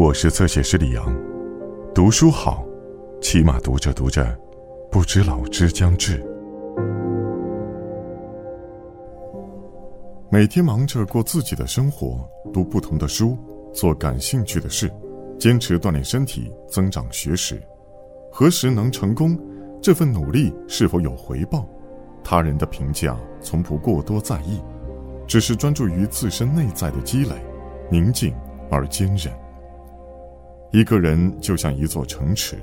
[0.00, 1.14] 我是侧写师李阳，
[1.94, 2.64] 读书好，
[3.20, 4.34] 起码读着读着，
[4.90, 6.24] 不知老之将至。
[10.30, 13.36] 每天忙着过自己的生活，读不同的书，
[13.74, 14.90] 做感兴趣的事，
[15.38, 17.62] 坚持锻炼身体，增长学识。
[18.32, 19.38] 何时能成功？
[19.82, 21.68] 这份努力是否有回报？
[22.24, 24.62] 他人的评价从不过多在意，
[25.26, 27.34] 只是专注于自身内在的积累，
[27.90, 28.34] 宁静
[28.70, 29.30] 而坚韧。
[30.72, 32.56] 一个人就像一座城池，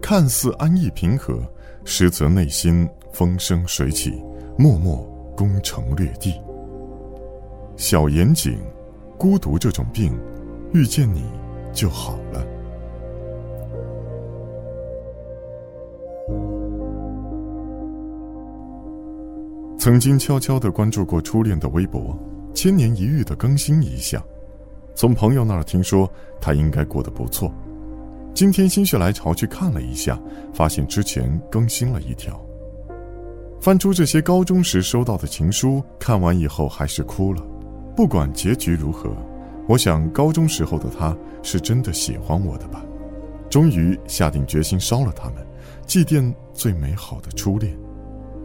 [0.00, 1.42] 看似安逸平和，
[1.84, 4.22] 实则内心风生水起，
[4.58, 4.98] 默默
[5.34, 6.34] 攻城略地。
[7.76, 8.58] 小严谨，
[9.16, 10.12] 孤独这种病，
[10.74, 11.24] 遇见你
[11.72, 12.46] 就好了。
[19.78, 22.16] 曾经悄悄的关注过初恋的微博，
[22.52, 24.22] 千年一遇的更新一下。
[24.94, 27.52] 从朋友那儿听说他应该过得不错，
[28.34, 30.20] 今天心血来潮去看了一下，
[30.52, 32.40] 发现之前更新了一条。
[33.60, 37.42] 翻出这些高中时收到的情书，看完以后还是哭了。
[37.94, 39.10] 不管结局如何，
[39.68, 42.84] 我想高中时候的他是真的喜欢我的吧。
[43.48, 45.46] 终于下定决心烧了他们，
[45.86, 47.76] 祭奠最美好的初恋。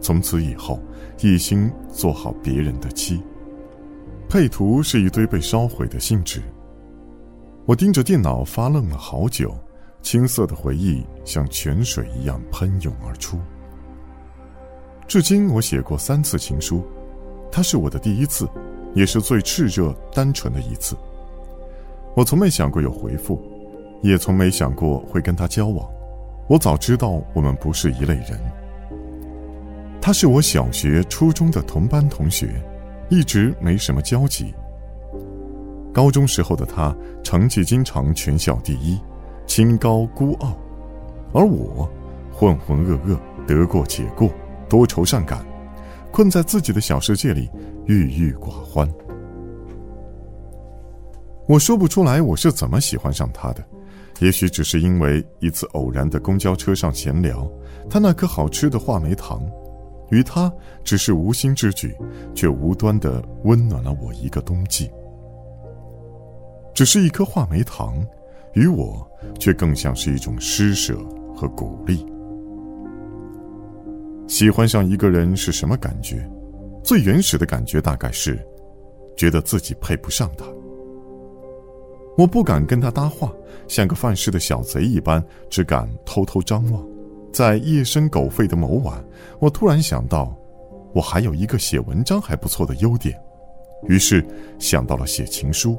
[0.00, 0.80] 从此以后，
[1.20, 3.20] 一心做好别人的妻。
[4.28, 6.42] 配图是一堆被烧毁的信纸。
[7.64, 9.56] 我盯着电脑发愣了好久，
[10.02, 13.38] 青涩的回忆像泉水一样喷涌而出。
[15.06, 16.84] 至今我写过三次情书，
[17.50, 18.46] 它是我的第一次，
[18.94, 20.94] 也是最炽热单纯的一次。
[22.14, 23.40] 我从没想过有回复，
[24.02, 25.88] 也从没想过会跟他交往。
[26.48, 28.38] 我早知道我们不是一类人。
[30.02, 32.62] 他是我小学、初中的同班同学。
[33.08, 34.54] 一直没什么交集。
[35.92, 38.98] 高中时候的他，成绩经常全校第一，
[39.46, 40.50] 清高孤傲；
[41.32, 41.90] 而我，
[42.30, 44.30] 浑浑噩噩，得过且过，
[44.68, 45.44] 多愁善感，
[46.12, 47.50] 困在自己的小世界里，
[47.86, 48.88] 郁郁寡欢。
[51.48, 53.64] 我说不出来我是怎么喜欢上他的，
[54.20, 57.50] 也许只是因为一次偶然的公交车上闲聊，
[57.88, 59.42] 他那颗好吃的话梅糖。
[60.10, 60.52] 与他
[60.84, 61.94] 只是无心之举，
[62.34, 64.90] 却无端的温暖了我一个冬季。
[66.74, 68.06] 只是一颗话梅糖，
[68.54, 69.06] 与我
[69.38, 70.96] 却更像是一种施舍
[71.34, 72.06] 和鼓励。
[74.26, 76.28] 喜欢上一个人是什么感觉？
[76.84, 78.38] 最原始的感觉大概是，
[79.16, 80.44] 觉得自己配不上他。
[82.16, 83.32] 我不敢跟他搭话，
[83.66, 86.84] 像个犯事的小贼一般，只敢偷偷张望。
[87.32, 89.04] 在夜深狗吠的某晚，
[89.38, 90.34] 我突然想到，
[90.92, 93.18] 我还有一个写文章还不错的优点，
[93.86, 94.24] 于是
[94.58, 95.76] 想到了写情书。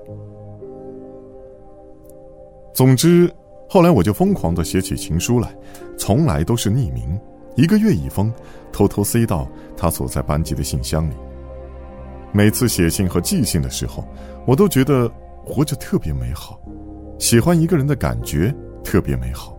[2.73, 3.29] 总之，
[3.67, 5.53] 后来我就疯狂的写起情书来，
[5.97, 7.19] 从来都是匿名，
[7.55, 8.31] 一个月一封，
[8.71, 9.45] 偷偷塞到
[9.75, 11.13] 他所在班级的信箱里。
[12.31, 14.07] 每次写信和寄信的时候，
[14.45, 15.11] 我都觉得
[15.43, 16.57] 活着特别美好，
[17.17, 19.58] 喜欢一个人的感觉特别美好。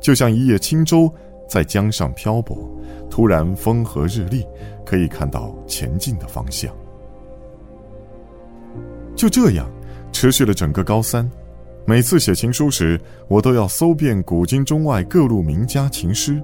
[0.00, 1.12] 就像一叶轻舟
[1.48, 2.56] 在江上漂泊，
[3.10, 4.46] 突然风和日丽，
[4.84, 6.74] 可以看到前进的方向。
[9.16, 9.68] 就这样，
[10.12, 11.28] 持续了整个高三。
[11.84, 16.40] 每次写情书时，我都要搜遍古今中外各路名家情诗，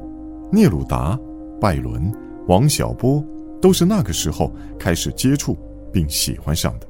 [0.51, 1.19] 聂鲁达、
[1.61, 2.11] 拜伦、
[2.49, 3.23] 王小波，
[3.61, 5.57] 都是那个时候开始接触
[5.93, 6.87] 并喜欢上的。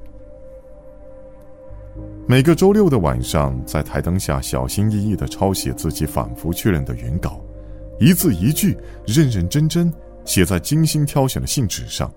[2.27, 7.39] 每个周六的晚上，在台灯下小心翼翼地抄写自己反复确认的原稿，
[8.01, 8.75] 一字一句
[9.07, 9.93] 认认真真
[10.25, 12.11] 写在精心挑选的信纸上，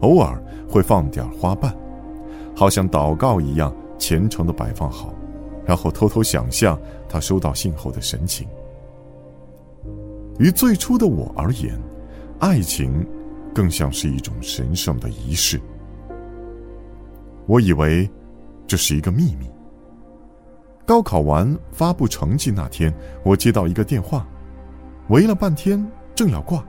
[0.00, 1.76] 偶尔会放点花瓣，
[2.56, 5.12] 好像祷告一样虔诚地摆放好，
[5.66, 8.48] 然后偷偷想象他收到信后的神情。
[10.38, 11.78] 于最初的我而言，
[12.38, 13.06] 爱情
[13.54, 15.60] 更像是一种神圣的仪式。
[17.46, 18.10] 我以为。
[18.66, 19.50] 这是一个秘密。
[20.86, 22.92] 高考完发布成绩那天，
[23.24, 24.26] 我接到一个电话，
[25.08, 25.82] 喂了半天，
[26.14, 26.62] 正要挂，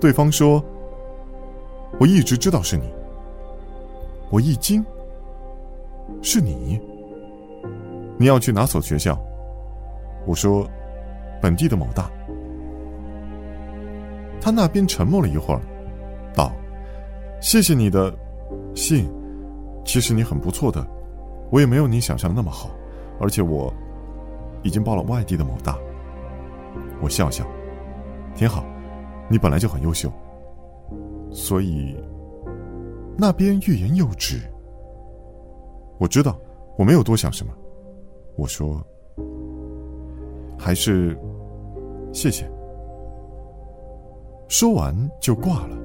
[0.00, 0.64] 对方说
[1.98, 2.88] ：“我一直知道是你。”
[4.30, 4.84] 我一惊
[6.22, 6.80] ：“是你？
[8.16, 9.18] 你要去哪所学校？”
[10.26, 10.68] 我说
[11.42, 12.10] ：“本地的某大。”
[14.40, 15.60] 他那边沉默了一会儿，
[16.32, 16.52] 道
[17.42, 18.14] ：“谢谢你的
[18.74, 19.08] 信，
[19.84, 20.86] 其实你很不错的。”
[21.50, 22.70] 我也没有你想象的那么好，
[23.20, 23.72] 而且我
[24.62, 25.78] 已经报了外地的某大。
[27.00, 27.46] 我笑笑，
[28.34, 28.64] 挺好，
[29.28, 30.10] 你本来就很优秀，
[31.30, 31.96] 所以
[33.16, 34.40] 那边欲言又止。
[35.98, 36.38] 我知道，
[36.76, 37.52] 我没有多想什么。
[38.36, 38.84] 我说
[40.58, 41.18] ：“还是
[42.12, 42.46] 谢谢。”
[44.48, 45.76] 说完就挂了。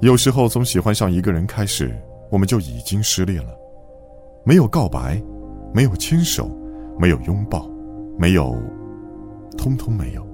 [0.00, 1.96] 有时候从喜欢上一个人开始，
[2.30, 3.56] 我们就已经失恋了，
[4.46, 5.20] 没有告白，
[5.74, 6.48] 没有牵手，
[7.00, 7.68] 没有拥抱，
[8.16, 8.56] 没有，
[9.58, 10.24] 通通没有。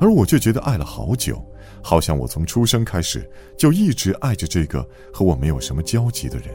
[0.00, 1.40] 而我却觉得爱了好久，
[1.80, 6.48] 好像我从出生开始就一直爱着这个和我没有什么交集的人。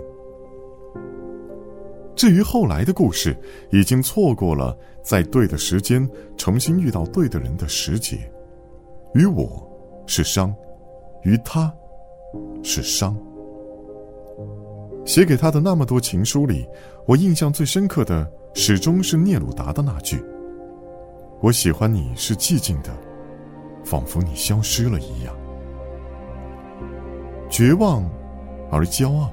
[2.13, 3.33] 至于后来的故事，
[3.71, 8.17] 已经错过了在对的时间重新遇到对的人的时节。
[9.13, 9.65] 于我
[10.07, 10.53] 是伤，
[11.23, 11.73] 于他
[12.63, 13.15] 是伤。
[15.09, 16.67] 写给他的那么多情书里，
[17.07, 20.23] 我印象最深刻的始终是聂鲁达的那句
[21.41, 22.95] ：“我喜欢你是寂静的，
[23.83, 25.35] 仿佛你消失了一样。”
[27.49, 28.07] 绝望
[28.69, 29.31] 而骄傲，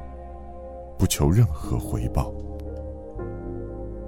[0.99, 2.33] 不求任何回报。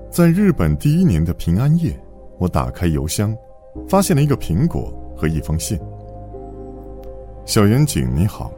[0.08, 1.94] 在日本第一年的平安夜，
[2.38, 3.36] 我打开邮箱，
[3.86, 4.90] 发现了一个苹果。
[5.14, 5.76] 和一封信。
[7.44, 8.52] 小远景，你好，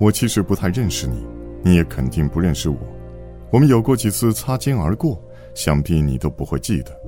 [0.00, 1.22] 我其实不太认识你，
[1.68, 2.78] 你也肯定不认识我。
[3.50, 5.22] 我们有过几次擦肩而过，
[5.54, 6.98] 想必你都不会记得。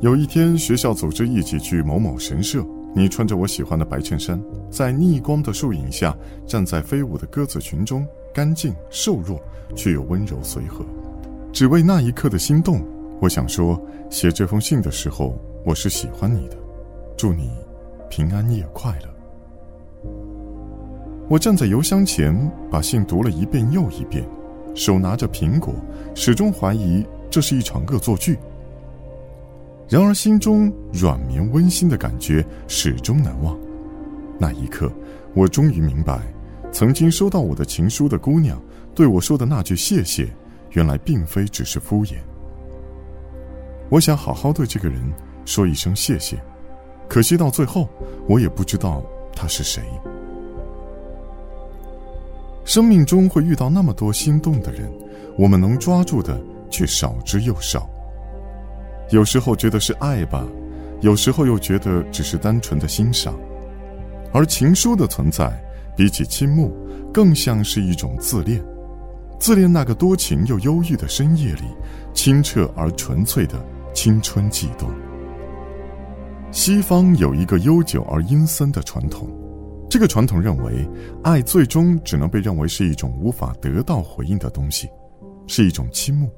[0.00, 2.64] 有一天，学校组织一起去某某神社，
[2.94, 4.40] 你穿着我喜欢的白衬衫，
[4.70, 6.16] 在逆光的树影下，
[6.46, 9.42] 站在飞舞的鸽子群中，干净瘦弱，
[9.74, 10.86] 却又温柔随和。
[11.52, 12.80] 只为那一刻的心动，
[13.20, 16.56] 我想说，写这封信的时候，我是喜欢你的。
[17.16, 17.50] 祝你。
[18.08, 19.17] 平安夜快乐。
[21.28, 22.34] 我站在邮箱前，
[22.70, 24.26] 把信读了一遍又一遍，
[24.74, 25.74] 手拿着苹果，
[26.14, 28.38] 始终怀疑这是一场恶作剧。
[29.90, 33.58] 然而，心中软绵温馨的感觉始终难忘。
[34.38, 34.90] 那一刻，
[35.34, 36.18] 我终于明白，
[36.72, 38.58] 曾经收到我的情书的姑娘
[38.94, 40.26] 对我说的那句“谢谢”，
[40.72, 42.14] 原来并非只是敷衍。
[43.90, 44.98] 我想好好对这个人
[45.44, 46.38] 说一声谢谢。
[47.06, 47.86] 可惜到最后，
[48.26, 49.02] 我也不知道
[49.34, 49.82] 他是谁。
[52.68, 54.92] 生命中会遇到那么多心动的人，
[55.38, 56.38] 我们能抓住的
[56.68, 57.88] 却少之又少。
[59.08, 60.46] 有时候觉得是爱吧，
[61.00, 63.34] 有时候又觉得只是单纯的欣赏。
[64.34, 65.50] 而情书的存在，
[65.96, 66.70] 比起倾慕，
[67.10, 68.62] 更像是一种自恋，
[69.40, 71.64] 自恋那个多情又忧郁的深夜里，
[72.12, 73.54] 清澈而纯粹的
[73.94, 74.90] 青春悸动。
[76.50, 79.26] 西方有一个悠久而阴森的传统，
[79.88, 80.86] 这个传统认为，
[81.22, 84.88] 爱最终只能被认为是一种无法得到回应的东西，
[85.46, 86.28] 是一种倾慕。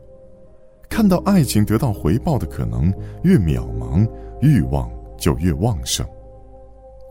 [0.88, 2.93] 看到爱情得到回报的可能
[3.23, 4.08] 越渺茫，
[4.41, 6.06] 欲望就越旺盛。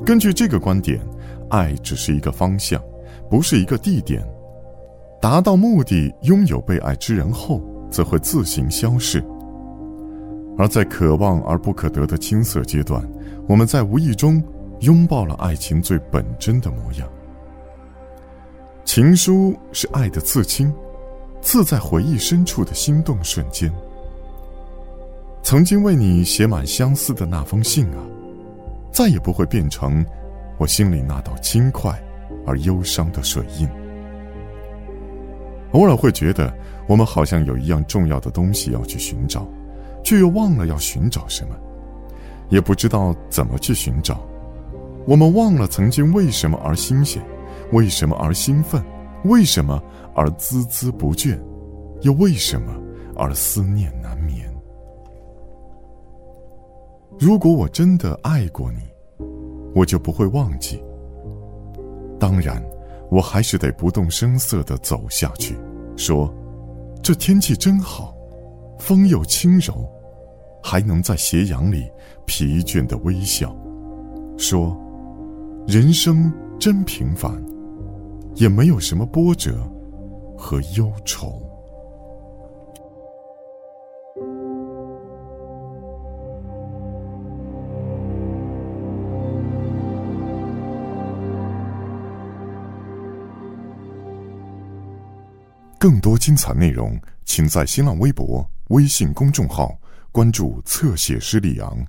[0.06, 1.00] 根据这个观点，
[1.50, 2.81] 爱只是一个方向，
[3.30, 4.25] 不是一个地点。
[5.21, 9.21] 达到目的，拥有被爱之人后，则会自行消逝。
[10.57, 13.06] 而在可望而不可得的青涩阶段，
[13.47, 14.41] 我们在无意中
[14.81, 17.08] 拥抱了爱情最本真的模样。
[18.86, 20.74] 情书是爱的刺青，
[21.42, 23.72] 刺在回忆深处的心动瞬间。
[25.44, 28.04] 曾经为你写满相思的那封信啊，
[28.92, 30.06] 再也不会变成
[30.58, 31.98] 我心里那道轻快
[32.46, 33.68] 而忧伤的水印。
[35.72, 36.53] 偶尔会觉得，
[36.88, 39.48] 我们好像有一样重要的东西要去寻找。
[40.01, 41.56] 却又忘了要寻找什么，
[42.48, 44.25] 也不知道怎么去寻找。
[45.10, 47.20] 我们忘了曾经为什么而新鲜，
[47.72, 48.80] 为什么而兴奋，
[49.25, 49.82] 为什么
[50.13, 51.36] 而孜孜不倦，
[52.01, 52.72] 又为什么
[53.16, 54.48] 而思念难眠。
[57.18, 58.82] 如果我真的爱过你，
[59.74, 60.80] 我就不会忘记。
[62.20, 62.63] 当然，
[63.10, 65.58] 我还是得不动声色的走下去，
[65.98, 66.32] 说
[67.01, 68.16] ：“这天气真好。”
[68.78, 69.89] 风又轻柔，
[70.62, 71.92] 还能在斜阳里
[72.25, 73.54] 疲倦的微笑，
[74.38, 74.78] 说
[75.72, 77.32] ：“人生真平凡，
[78.34, 79.64] 也没有什么波折
[80.36, 81.28] 和忧愁。”
[95.78, 98.44] 更多精彩内容，请在新浪微博。
[98.70, 99.78] 微信公众号，
[100.12, 101.86] 关注“侧写师李昂”。